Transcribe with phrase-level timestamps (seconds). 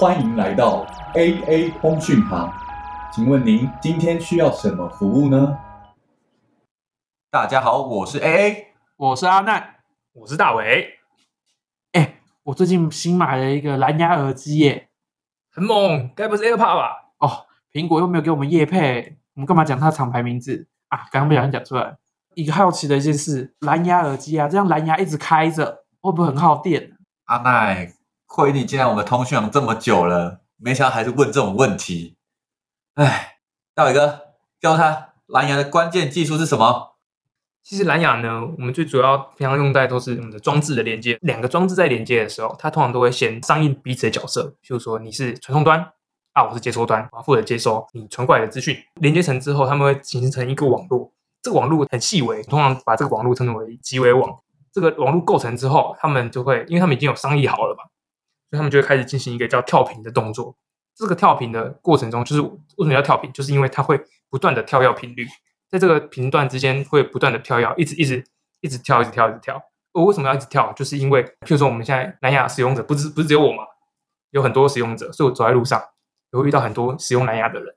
[0.00, 2.52] 欢迎来到 AA 通讯行，
[3.12, 5.58] 请问您今天需要什么服务呢？
[7.30, 8.66] 大家好，我是 AA。
[8.96, 9.76] 我是阿难，
[10.12, 10.98] 我是大伟，
[11.92, 14.88] 哎、我最近新买了一个蓝牙耳机耶。
[15.52, 17.12] 很猛，该不是 AirPod 吧？
[17.18, 21.06] 哦，苹果又没有给我们业配，我们干嘛讲它厂牌名字啊？
[21.10, 21.96] 刚刚不小心讲出来。
[22.34, 26.98] 一个好奇的一件事，蓝牙耳机啊，这样蓝牙一直开着，会不会很耗电？
[27.26, 27.94] 阿奈，
[28.26, 32.16] 亏你进来我们通讯行这么久了，没想到还是问这种问题。
[32.94, 33.38] 哎，
[33.72, 36.96] 大伟哥，告诉他蓝牙的关键技术是什么？
[37.62, 41.16] 其实蓝牙呢，我们最主要平常用在都是我们的装置的连接。
[41.22, 45.78] 两个装置在连接的时候，它通常都会先上映彼此的角色，就是说你是传送端
[46.32, 48.76] 啊，我是接收端，我要负责接收你传过来的资讯。
[48.94, 54.40] 连接成之后，他们会形成一个网络，这个网络很细微，通常把这个网络称之为极微网。
[54.72, 57.84] 这个网络构成之后，他们就会，因为他们已经有商议好了嘛，
[58.50, 60.56] 所以他们就会开始进行一个叫跳频的动作。
[60.94, 65.26] 这个跳频的过程中，就是为什么要跳频，就是因为它会不断的跳跃频率。
[65.70, 68.24] 在这个频段之间会不断的跳跃，一直一直
[68.60, 69.62] 一直跳，一直跳，一直跳。
[69.92, 70.72] 我为什么要一直跳？
[70.74, 73.64] 就是因为，譬如说我们现在蓝牙使用者不是不是只有我嘛，
[74.30, 75.82] 有很多使用者，所以我走在路上
[76.32, 77.74] 也会遇到很多使用蓝牙的人。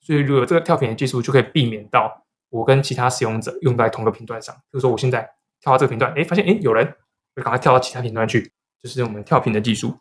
[0.00, 4.54] 所以如果这个跳频的技术，就可以避免到我跟其他使用者用在同个频段上。
[4.54, 5.28] 比如说我现在
[5.60, 6.86] 跳到这个频段，哎，发现哎有人，
[7.34, 9.98] 我就赶快跳到其他频段去，就是我们跳频的技术。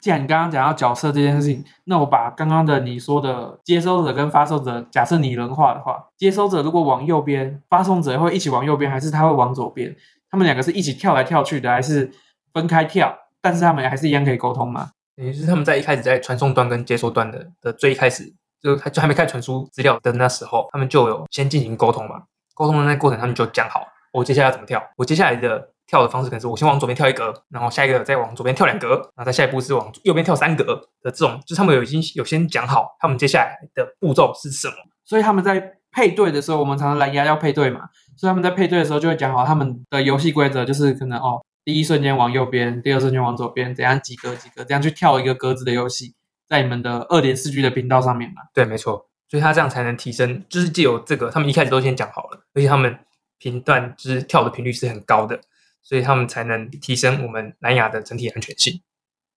[0.00, 9.94] 既然你刚刚讲到角色这件事情，那我把刚刚的你说的接收者跟发送者，假设拟人化的话，接收者如果往右边，发送者会一起往右边，还是他会往左边？
[10.28, 12.10] 他们两个是一起跳来跳去的，还是
[12.52, 13.16] 分开跳？
[13.40, 14.90] 但是他们还是一样可以沟通吗？
[15.14, 22.24] 也就是他们在一开始在传送端跟接收端的的最一开始，就还就还没开始传输资料的那时候，他们就有先进行沟通嘛。
[22.54, 30.64] 沟通的那过程，他们就讲好，我接下来要怎么跳，我接下来的跳的方式可能是我先往左边跳一格，然后下一个再往左边跳两格，然后再下一步是往右边跳三格
[31.02, 34.74] 的这种，就是他们有已经有先讲好他们接下来的步骤是什么。
[35.04, 37.80] 所以他们在配对的时候，我们常常蓝牙要配对嘛，
[38.16, 46.14] 所以他们在配对的时候就会讲好他们的游戏规则，就是可能哦，第一瞬间往右边，第二瞬间往左边，怎样几格几格，这样去跳一个格子的游戏，
[46.48, 48.42] 在你们的二点四 G 的频道上面嘛。
[48.54, 52.96] 对，没错，所以他这样才能提升，就是借由这个，他们一开始都先讲好了，而且他们
[53.42, 55.40] 频段就是跳的频率是很高的，
[55.82, 58.80] 所以他们才能提升我们蓝牙的整体安全性。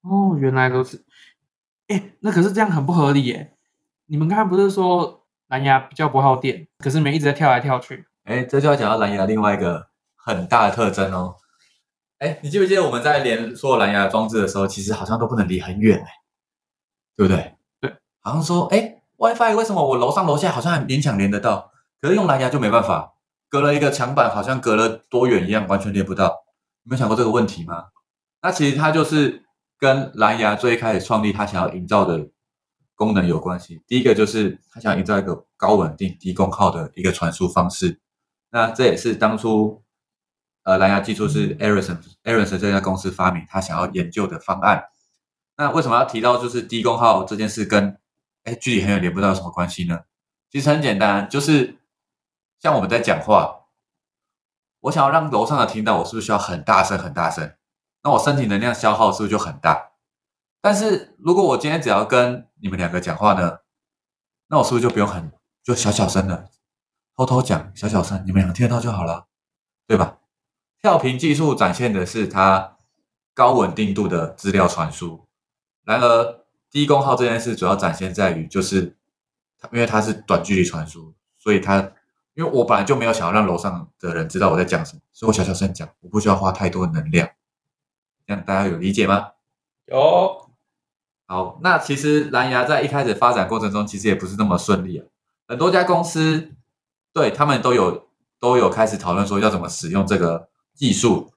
[0.04, 1.04] 哦，原来如此。
[1.88, 3.56] 哎，那可是这样很不合理耶。
[4.06, 8.06] 你们刚才不是说蓝牙比较不耗电，可是你们一直在跳来跳去。
[8.26, 11.38] 哎，这就要讲到蓝牙另外一个很大的特征哦。
[12.20, 16.12] 哎，你记不记得我们在连所有蓝牙装置的时候，其实好像都不能离很远哎，
[17.18, 17.56] 对不对？
[17.82, 23.15] 对，好像说，哎，WiFi 为什么我楼上楼下好像还勉强连得到，可是用蓝牙就没办法，
[23.56, 26.26] 隔了一个墙板，好像隔了多远一样，完全连不到。
[26.84, 27.86] 有没想过这个问题吗？
[28.42, 29.46] 那其实它就是
[29.80, 32.28] 跟蓝牙最开始创立它想要营造的
[32.96, 33.82] 功能有关系。
[33.88, 38.02] 第一个就是它想营造一个高稳定、低功耗的一个传输方式。
[38.50, 39.82] 那这也是当初
[40.64, 44.84] 呃蓝牙技术是 e r i s o n Ericsson 这家公司发明，他想要研究的方案。
[45.56, 47.98] 那为什么要提到就是低功耗这件事跟
[48.44, 50.02] 哎距离很远连不到什么关系呢？
[50.52, 51.78] 其实很简单，就是
[52.60, 53.66] 像我们在讲话，
[54.82, 57.56] 我想要让楼上的听到，我是不是需要很大声很大声？
[58.04, 59.92] 那我身体能量消耗是不是就很大？
[60.62, 63.60] 但是如果我今天只要跟你们两个讲话呢，
[64.48, 65.32] 那我是不是就不用很
[65.64, 66.50] 就小小声的
[67.16, 69.28] 偷偷讲小小声，你们两个听得到就好了，
[69.88, 70.18] 对吧？
[70.82, 72.78] 跳频技术展现的是它
[73.34, 75.28] 高稳定度的资料传输，
[75.84, 78.98] 然而低功耗这件事主要展现在于就是
[79.72, 81.92] 因为它是短距离传输，所以它
[82.36, 87.28] 因为我本来就没有想要让楼上的人知道我在讲什么，所以我小小声讲，我不需要花太多的能量。
[88.28, 89.32] 这样大家有理解吗？
[89.86, 90.50] 有，
[91.28, 95.06] 好，那其实蓝牙在一开始发展过程中，其实也不是那么顺利啊。
[95.48, 96.52] 很多家公司
[97.14, 98.08] 对他们都有
[98.40, 101.32] 都有开始讨论说要怎么使用这个技术，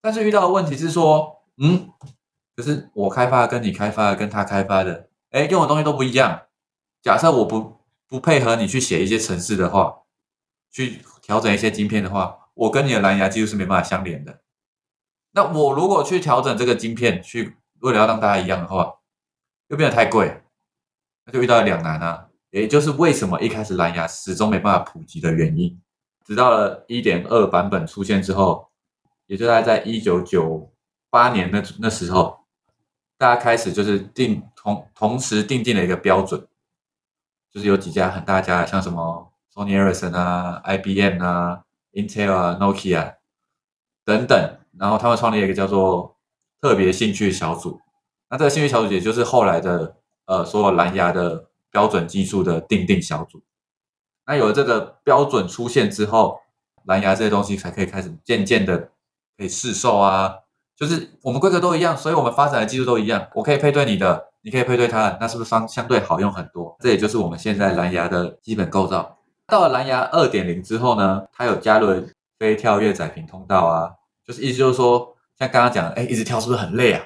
[0.00, 1.90] 但是遇到的问题是说，嗯，
[2.56, 6.42] 可是我开发的跟你开发的跟他开发的，哎，用的东西都不一样。
[7.02, 9.98] 假设我不不配合你去写一些程式的话，
[10.74, 14.40] 去调整一些晶片的话，我跟你的蓝牙技术是没办法相连的。
[15.30, 18.96] 那我如果去调整这个晶片，去为了要让大家一样的话，
[19.68, 20.42] 又变得太贵，
[21.24, 22.28] 那就遇到了两难啊。
[22.50, 25.80] 也就是为什么一开始蓝牙始终没办法普及的原因。
[26.24, 28.68] 直到了一点二版本出现之后，
[29.26, 30.72] 也就大概在一九九
[31.08, 32.46] 八年那那时候，
[33.16, 36.48] 大家开始就是定同同时定定了一个标准，
[37.52, 41.62] 就是有几家很大家，像什么 Sony Ericsson 啊、IBM 啊、
[41.92, 43.14] Intel 啊、Nokia
[44.04, 46.16] 等等，然后他们创立一个叫做
[46.60, 47.80] 特别兴趣小组。
[48.28, 49.96] 那这个兴趣小组也就是后来的
[50.26, 53.42] 呃所有蓝牙的标准技术的定定小组。
[54.26, 56.40] 那有了这个标准出现之后，
[56.84, 58.90] 蓝牙这些东西才可以开始渐渐的
[59.38, 60.38] 可以试售啊。
[60.76, 63.28] 就是我们规格都一样，所以我们发展的技术都一样。
[63.34, 66.76] 我可以配对你的，你可以配对它，那是不是相相对好用很多？
[66.80, 69.18] 这也就是我们现在蓝牙的基本构造。
[69.46, 72.06] 到了蓝牙二点零之后呢，它有加入
[72.38, 73.92] 非跳跃载频通道啊，
[74.24, 77.04] 就是意思就是说，像刚刚讲的，哎，一直跳是不是很累啊？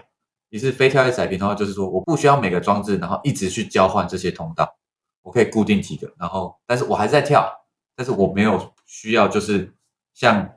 [0.50, 4.76] 你是非跳跃载频通道，就是说我不需要每个装置，然后一直去交换这些通道，
[5.22, 7.50] 我可以固定几个，然后但是我还是在跳，
[7.94, 9.74] 但是我没有需要就是
[10.14, 10.48] 像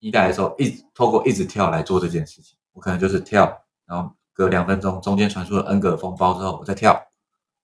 [0.00, 7.00] 一代的时候一直透过一直跳来做这件事情，我可能就是跳，然后隔两分钟中间传输了 N 个风包之后，我再跳。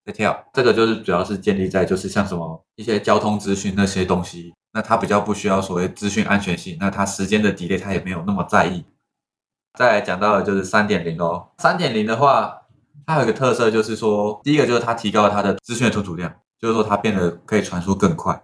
[0.06, 8.84] 在跳，这个就是主要是建立在就是像什么一些交通资讯那些东西，那它比较不需要所谓资讯安全性，那它时间的 delay 它也没有那么在意。
[9.76, 12.62] 再来讲到的就是三点零喽，三点零的话，
[13.04, 18.40] 它有一个特色就是说，第一个就是它提高了它的资讯的存储量，就是说它变得可以传输更快。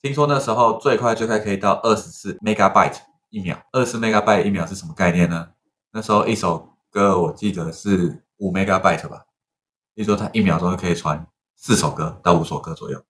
[0.00, 2.96] 听说那时候最快最快可以到二十四 megabyte
[3.28, 5.50] 一秒，二十四 megabyte 一秒是什么概念呢？
[5.92, 9.26] 那时候一首歌我记得是五 megabyte 吧。
[9.94, 13.02] 比如说，它一秒钟就可以传四首歌到五首歌左右。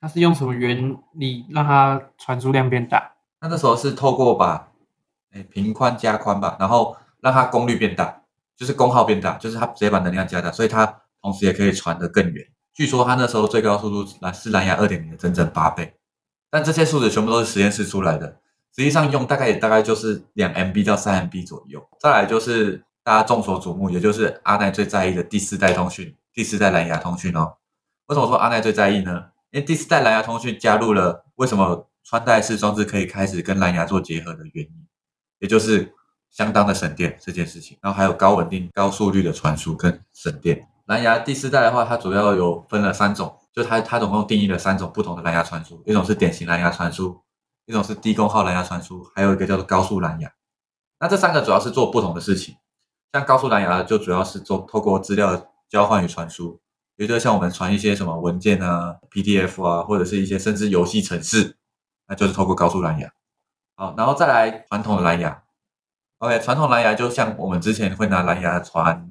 [0.00, 3.14] 它是用什么原理让它传输量变大？
[3.40, 4.68] 那那时候是透过把
[5.32, 8.22] 哎频宽加宽吧，然后让它功率变大，
[8.56, 12.46] 就是功耗变大，就是它直接把能量加大，所以它同时也可以传得更远。
[12.74, 15.94] 据说它那时候最高速度蓝是蓝牙二点零的整整八倍，
[16.50, 18.26] 但这些数字全部都是实验室出来的，
[18.76, 21.82] 实际上用大概也大概就是两 MB 到三 MB 左右。
[21.98, 26.14] 再来就是大家众所瞩目，也就是阿奈最在意的第四代通讯。
[26.36, 27.56] 第四代蓝牙通讯哦，
[28.08, 29.30] 为什么说阿奈最在意呢？
[29.52, 34.86] 因为第四代蓝牙通讯加入了为什么穿戴式装置可以开始跟蓝牙做结合的原因，
[35.38, 35.94] 也就是
[36.28, 37.78] 相当的省电这件事情。
[37.80, 40.68] 然后还有高稳定、高速率的传输跟省电。
[40.84, 47.18] 蓝牙第四代的话，它主要有分了三种，就它它总共定义了三种不同的蓝牙传输，一种是典型蓝牙传输，
[47.64, 50.30] 一种是低功耗蓝牙传输，还有一个叫做高速蓝牙。
[51.00, 52.56] 那这三个主要是做不同的事情，
[53.14, 55.50] 像高速蓝牙就主要是做透过资料。
[55.68, 56.60] 交换与传输，
[56.96, 61.56] 也就是像我们传一些什么文件啊、PDF 啊，或者是一些甚至游戏程式，
[62.08, 63.10] 那就是透过高速蓝牙。
[63.76, 65.42] 好，然后再来传统的蓝牙。
[66.18, 69.10] OK，传统蓝牙就像我们之前会拿蓝牙传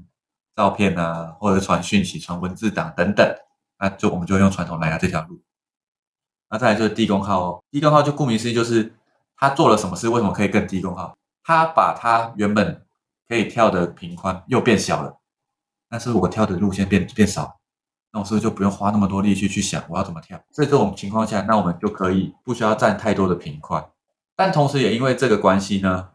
[0.55, 3.35] 照片啊，或者传讯息、传文字档等等，
[3.77, 5.41] 那就我们就用传统蓝牙这条路。
[6.49, 8.95] 那再来就是低功耗哦，低功耗就顾名思义就是
[9.37, 11.15] 它做了什么事，为什么可以更低功耗？
[11.43, 12.83] 它把它原本
[13.27, 15.19] 可以跳的频宽又变小了。
[15.95, 17.57] 但是我跳的路线变变少，
[18.11, 20.37] 那我是不是就不用花那么多力气去想我要怎么跳？
[20.51, 23.87] 在这种情况下，那我们就可以不需要占太多的频块，
[24.35, 26.09] 但同时也因为这个关系呢，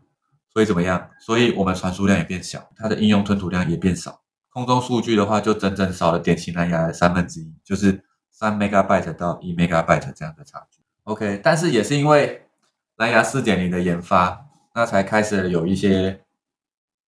[0.53, 1.09] 所以怎么样？
[1.19, 4.21] 所以我们传输量也变小，它的应用吞吐量也变少。
[4.51, 10.83] 空中数据的话，就整整少了典型蓝牙的三分之一，就是三 megabyte 到一 megabyte 这样的差距。
[11.05, 12.47] OK，但是也是因为
[12.97, 14.45] 蓝牙四点零的研发，
[14.75, 16.21] 那才开始有一些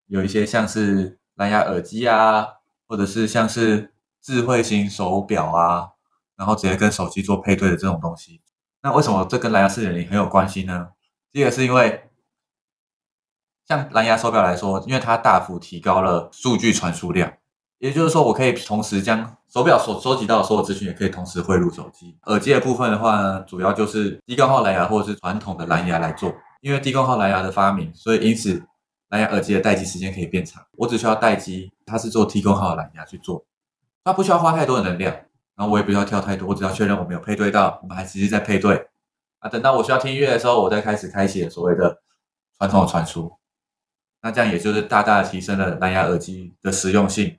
[0.07, 2.47] 有一些像是蓝牙耳机啊。
[2.93, 3.91] 或者是像是
[4.23, 5.93] 智慧型手表啊，
[6.37, 8.43] 然后直接跟手机做配对的这种东西，
[8.83, 10.89] 那为什么这跟蓝牙四点零很有关系呢？
[11.33, 12.11] 第一个是因为
[13.67, 17.33] 像蓝牙手表来说，因为它大幅提高了数据传输量，
[17.79, 22.19] 也就是说，我可以同时将手表所收集到的所有资讯，也可以同时汇入手机。
[22.25, 26.31] 耳机的部分的话呢，主要就是低功耗蓝牙或者是传统的蓝牙来做，
[26.61, 28.63] 因为低功耗蓝牙的发明，所以因此。
[29.13, 33.45] 蓝牙耳机的待机时间可以变长，我只需要待机，它是做低功耗蓝牙去做，
[34.03, 35.15] 它不需要花太多的能量，
[35.55, 38.89] 然后我也不需要跳太多，我只要确认我没有配对到，我们还持续在配对。
[39.41, 42.01] 啊，等到我需要听音乐的时候，我再开始开启所谓的
[42.57, 43.31] 传统的传输，
[44.23, 47.37] 那这样也就是大大的提升了蓝牙耳机的实用性，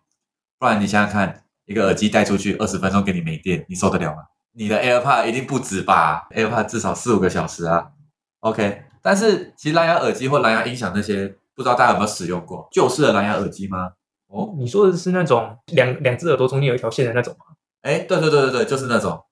[0.60, 4.26] 不然你想想看，一个耳机带出去二十分钟给你没电，你受得了吗？
[4.52, 7.94] 你的 AirPod 一定不止吧，AirPod 至少四五个小时啊
[8.42, 11.40] ，OK，但是其实蓝牙耳机或蓝牙音响那些。
[11.56, 13.92] 不知道大家有没有使用过旧式的蓝牙耳机吗？
[14.28, 17.46] 哦，你说的是那种两两只耳朵中间有一条线的那种吗？
[17.82, 19.24] 哎，对对对对对，就是那种。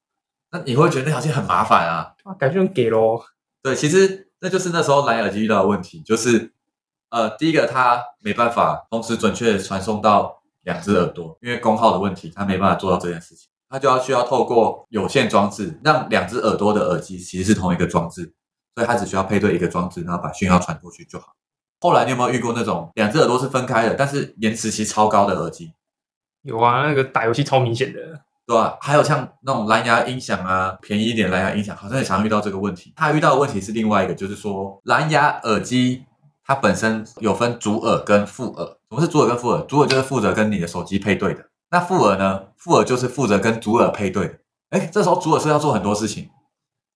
[0.52, 2.14] 那你会觉得那条线很麻烦啊？
[2.24, 3.24] 啊，感觉很给咯。
[3.64, 6.54] 对，其实那就是那时候蓝牙耳机遇到的问题，就是
[7.10, 18.34] 呃，第一个它没办法同时准确传送到两只耳朵，因为功耗的问题，它没办法做到这件事情，它就要需要透过有线装置让两只耳朵的耳机其实是同一个装置，
[18.76, 21.34] 所以它只需要配对一个装置，然后把讯号传过去就好。
[21.82, 25.74] 后来你有没有遇过那种两只耳朵是分开的，但是延迟其实超高的耳机？
[26.44, 28.00] 有啊，那个打游戏超明显的，
[28.46, 28.78] 对吧？
[28.80, 32.94] 还有像那种蓝牙音响啊，便宜一点蓝牙音响，好像也常遇到这个问题。
[32.96, 36.06] 他遇到的问题是另外一个，就是说蓝牙耳机
[36.46, 38.66] 它本身有分主耳跟副耳。
[38.90, 39.62] 什么是主耳跟副耳？
[39.66, 42.44] 主耳就是负责跟你的手机配对的，那副耳呢？
[42.58, 44.38] 副耳就是负责跟主耳配对的。
[44.70, 46.30] 哎，这时候主耳是要做很多事情，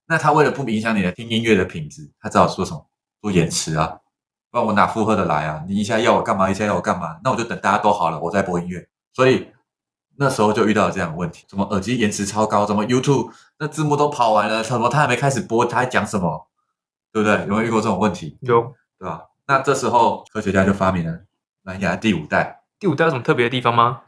[0.08, 2.88] 那他为了不影响你的听音乐的品质，他只好做什么？
[3.22, 3.98] 做延迟啊，
[4.56, 5.66] 不然我哪负荷的来啊？
[5.68, 6.50] 你一下要我干嘛？
[6.50, 7.20] 一下要我干嘛？
[7.26, 8.88] 那我就等大家都好了，我再播音乐。
[9.12, 9.52] 所以
[10.16, 12.66] 那时候就遇到了这样的问题：怎么耳机延迟超高？
[12.66, 16.48] 怎么 YouTube 那字幕都跑完了，什么他还没开始播，他还讲什么？
[17.12, 17.42] 对不对？
[17.42, 18.38] 有没有遇过这种问题？
[18.44, 19.24] 有对吧？
[19.46, 21.20] 那这时候科学家就发明了
[21.64, 22.64] 蓝牙第五代。
[22.80, 24.04] 第五代有什么特别的地方吗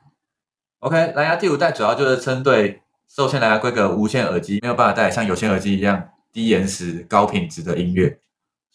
[0.79, 8.17] ？OK，蓝牙第五代主要就是针对受限蓝牙规格无线耳机没有办法带像有线耳机一样低延时、高品质的音乐，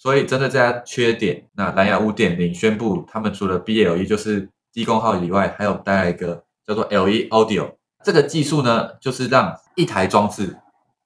[0.02, 10.59] 所以针对这家缺点，那蓝牙五点零宣布，他们除了 BLE 就是低功耗以外，还有带来一个叫做 LE Audio 这个技术呢，就是让一台装置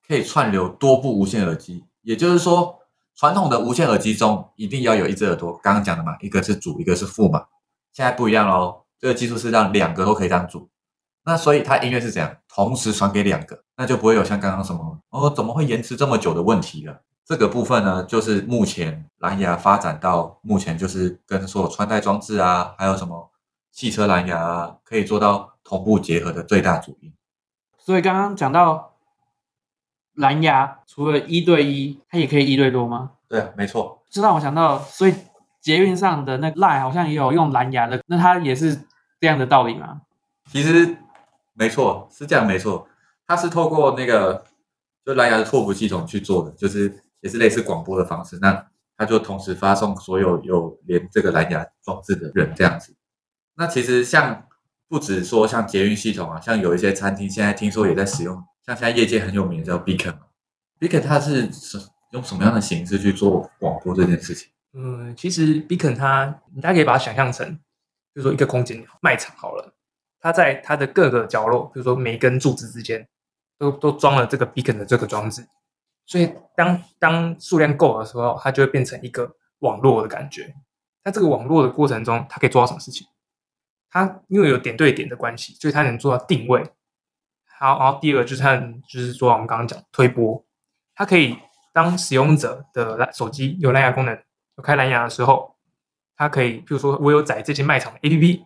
[0.08, 2.78] 可以串流多部无线耳机，也就是说，
[3.14, 7.44] 传统的无线耳机中一定要有一只耳朵，刚刚讲的嘛，一个是主，一个是副嘛，
[7.92, 10.70] 现在不一样喽，这个技术是让两个都可以当主。
[11.26, 17.02] 那所以它音乐是怎样同时传给两个，那就不会有像刚刚什么哦怎么会延迟这么久的问题了。
[17.26, 23.32] 这个部分呢，就是目前蓝牙发展到目前就是跟所有穿戴装置啊，还有什么
[23.72, 27.12] 汽车蓝牙啊，可以做到同步结合的最大主因。
[27.76, 28.94] 所以刚刚讲到
[30.14, 33.10] 蓝牙，除了一对一，它也可以一对多吗？
[33.28, 34.04] 对啊，没错。
[34.08, 35.14] 这让我想到，所以
[35.60, 38.86] 捷运上的那个 Line 好像也有用蓝牙的，那它也是
[39.20, 40.02] 这样的道理吗？
[40.48, 40.96] 其实
[41.54, 42.86] 没错，是这样没错。
[43.26, 44.44] 它是透过那个
[45.04, 48.38] 就蓝牙的拓扑系统去做的，就是也是类似广播的方式。
[48.40, 48.66] 那
[48.96, 52.94] 它就同时发送所有有连这个蓝牙装置的人这样子。
[53.56, 54.46] 那其实像
[54.88, 60.20] 不止说像捷运系统啊，像有一些餐厅现在听说也在使用，像现在业界很有名的叫 Beacon 嘛。
[60.78, 61.78] Beacon 它是什
[62.12, 64.48] 用什么样的形式去做广播这件事情？
[64.72, 66.26] 嗯，其实 Beacon 它，
[66.62, 69.74] 大家可以把它想象成，比如说一个空间卖场好了，
[70.20, 73.08] 它在它的各个角落，比如说每一根柱子之间，
[73.58, 75.46] 都都装了这个 Beacon 的这个装置，
[76.06, 80.54] 所以当当数量够的时候，它就会变成一个网络的感觉。
[81.04, 83.06] 在这个网络的过程中，它可以做到什么事情？
[83.90, 86.62] 它因为有点对点的关系，所以它能做到定位。
[87.58, 88.56] 好，然后第二个就是它
[88.88, 90.44] 就是说我们刚刚讲推播，
[90.94, 91.38] 它可以
[91.72, 94.14] 当使用者的手机有蓝牙功能，
[94.56, 95.56] 有开蓝牙的时候，
[96.16, 98.44] 它可以，比如说我有载这间卖场的 APP，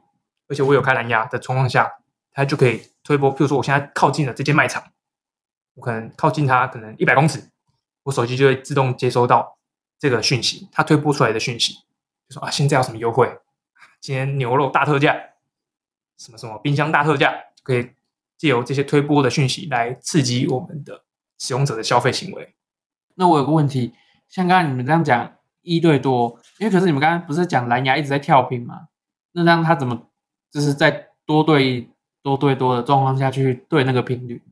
[0.48, 1.90] 而且我有开蓝牙的状况下，
[2.32, 3.34] 它就可以推播。
[3.34, 4.84] 譬如说我现在靠近了这间卖场，
[5.80, 7.42] 我可能靠近它可能一百公尺，
[8.02, 9.56] 我手机就会自动接收到
[9.98, 11.72] 这个讯息，它推播出来的讯息，
[12.28, 13.26] 就说啊现在有什么优惠，
[13.98, 15.16] 今天牛肉大特价，
[16.18, 17.92] 什么什么冰箱大特价，可以
[18.36, 21.02] 借由这些推播的讯息来刺激我们的
[21.38, 22.54] 使用者的消费行为。
[23.14, 23.94] 那我有个问题，
[24.28, 28.88] 像刚刚你们这样讲一对多，因为可是你们刚刚不是讲蓝牙一直在跳频吗？
[29.32, 30.08] 那让它怎么
[30.50, 31.88] 就是在多对
[32.22, 34.42] 多对多的状况下去对那个频率？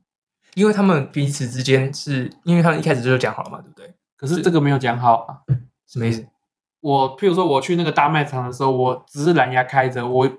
[0.55, 3.93] 因为他们彼此之间是因为他们一开始就讲好了嘛，对不对？
[4.17, 5.37] 可是这个没有讲好啊。
[5.87, 6.27] 什么意思？
[6.81, 10.29] 我譬如说我去那个大卖场的时候，我只是蓝牙开着，我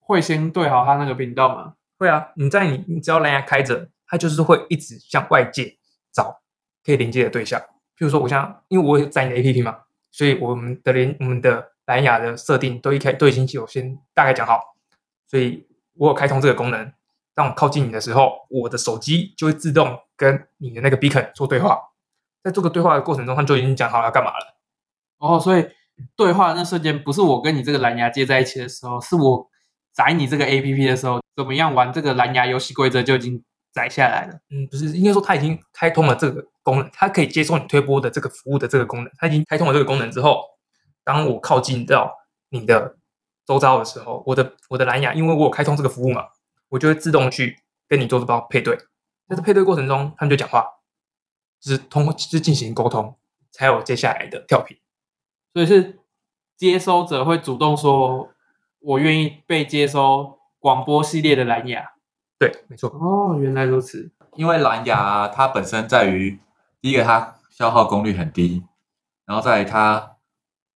[0.00, 1.74] 会先对好它那个频道吗？
[1.98, 5.76] 会啊，你在你你只要蓝牙开着，它就是会一直向外界
[6.12, 6.40] 找
[6.84, 7.60] 可以连接的对象。
[7.60, 9.78] 譬如说，我像因为我有载你的 APP 嘛，
[10.10, 14.60] 所以我们的连我们的蓝牙的设定都一开都已经有先大概讲好，
[15.28, 16.92] 所以我有开通这个功能。
[17.34, 21.78] 当我靠近你的时候，我的手机就会自动跟你的那个 beacon 做对话。
[22.42, 24.58] 在这个对话的过程中，他就已经讲好要干嘛了。
[25.18, 25.66] 哦，所以
[26.16, 29.48] 对话的那瞬间，不是我跟你这个蓝牙接在一起的时候，是我
[29.92, 34.34] 载你这个 A P P 的时候，怎么样玩这个蓝牙游戏规则就已经载下来了。
[34.50, 39.12] 嗯，不是，应该说他已经开通了这个功能，它可以接收你推播的这个服务的这个功能。
[39.16, 40.42] 他已经开通了这个功能之后，
[41.04, 42.12] 当我靠近到
[42.50, 42.96] 你的
[43.46, 46.24] 周遭的时候，我的我的蓝牙，因为我有开通这个服务嘛，
[46.72, 48.76] 我就会自动去跟你做这包配对。
[49.28, 50.66] 在这配对过程中，他们就讲话，
[51.60, 53.16] 就是通过就是进行沟通，
[53.50, 54.76] 才有接下来的跳频。
[55.52, 56.00] 所以是
[56.56, 58.30] 接收者会主动说，
[58.80, 61.92] 我愿意被接收广播系列的蓝牙。
[62.38, 62.90] 对，没错。
[62.90, 64.10] 哦，原来如此。
[64.34, 66.40] 因为蓝牙它本身在于
[66.80, 68.64] 第一个，它消耗功率很低，
[69.26, 70.16] 然后在于它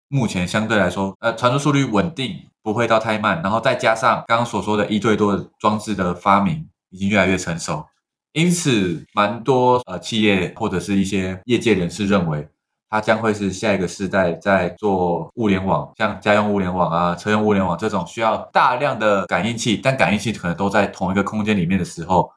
[0.08, 7.86] 目前相对来说，呃，传输速率稳定，不会到太慢，然后再加上刚刚所说的一对多的装置的发明，已经越来越成熟，
[8.32, 12.48] 因此蛮多呃企业或者是一些业界人士认为，
[12.90, 22.28] 它将会是下一个世代在做物联网，像家用物联网啊、车用物联网这种需要大量的感应器，但感应器可能都在同一个空间里面的时候。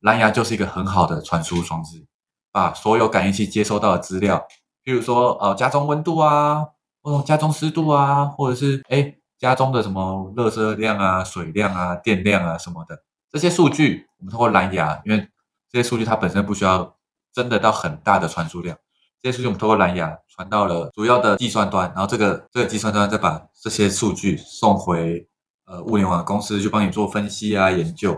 [0.00, 2.02] 蓝牙就是一个很好的传输装置，
[2.50, 4.42] 把所有感应器接收到的资料，
[4.82, 6.64] 譬如说呃家中温度啊，
[7.02, 15.28] 或哦家中湿度啊，或者是哎家中的什么热热量啊、水量啊、电量啊什么的这些数据，我们通过蓝牙，因为
[15.70, 16.94] 这些数据它本身不需要
[17.32, 18.76] 真的到很大的传输量，
[19.22, 25.26] 这些数据我们通过蓝牙传到了主要的计算端，然后这个这个计算端再把这些数据送回
[25.64, 28.12] 呃物联网公司去帮你做分析啊研究。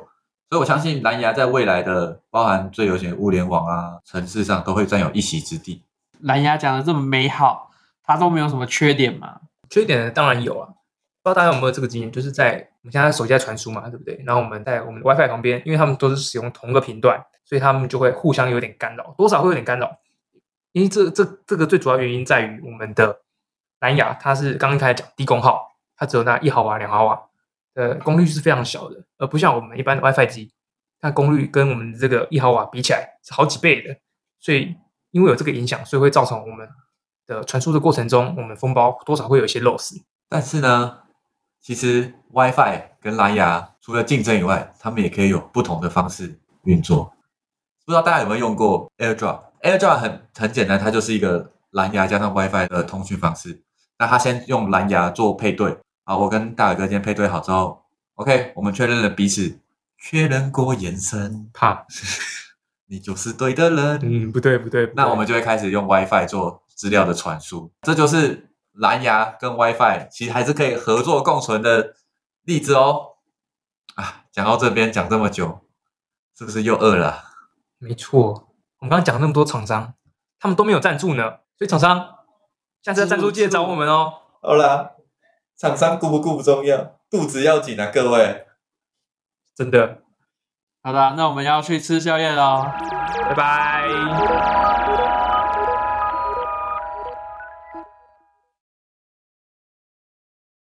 [0.51, 5.85] 所以我相信蓝牙在未来的包含最流行的物联网啊、城市上都会占有一席之地。
[6.21, 7.71] 蓝牙讲的这么美好，
[8.03, 9.41] 它都没有什么缺点吗？
[9.71, 10.69] 缺点当然有啊，
[11.23, 14.21] 不知道大家有没有这个经验，就是在我们现在手机在传输嘛，对不对？
[14.27, 19.99] 然后我们在我们的 WiFi 旁边，因为他们都是使用同一个频段，所以他们就会互相有点干扰，多少会有点干扰。
[20.73, 23.21] 因为这这这个最主要原因在于我们的
[23.81, 27.23] 蓝牙，它是刚刚开始讲低功耗，它只有那一毫瓦、两毫瓦
[27.75, 30.53] 的功率是非常小的，而不像我们一般的 WiFi 机，
[31.01, 33.97] 它功率跟我们这个一毫瓦比起来是好几倍的。
[34.41, 34.75] 所以
[35.13, 36.69] 因为有这个影响，所以会造成我们
[37.27, 39.95] 的传输的过程中，我们封包多少会有一些漏失。
[40.29, 41.02] 但是呢，
[41.63, 47.05] 其实 WiFi 跟蓝牙除了竞争以外，他们也可以有不同的方式运作。
[47.87, 53.63] 不知道大家有没有用过 AirDrop？AirDrop 很很简单，它就是一个蓝牙加上 WiFi 的通讯方式。
[53.99, 57.85] 那它先用蓝牙做配对好，我跟大耳哥今天配对好之后
[58.17, 59.61] ，OK，我们确认了彼此，
[59.99, 61.87] 确认过眼神，怕，
[62.91, 64.01] 你就是对的人。
[64.03, 71.95] 嗯，不对不对，不对那我们就会开始用 WiFi 做资料的传输，这就是蓝牙跟 WiFi 其实还是可以合作共存的
[72.43, 73.17] 例子哦。
[73.95, 75.61] 啊，讲到这边讲这么久，
[76.37, 77.25] 是不是又饿了啊？
[77.79, 78.49] 没错，
[78.79, 79.95] 我们刚刚讲那么多厂商，
[80.39, 82.17] 他们都没有赞助呢，所以厂商
[82.83, 84.13] 下次要赞助记得找我们哦。
[84.41, 84.93] 好啦，
[85.57, 88.47] 厂商顾不顾不重要，肚子要紧啊，各位。
[89.55, 89.99] 真的，
[90.83, 92.65] 好的，那我们要去吃宵夜喽。
[93.29, 94.72] 拜拜。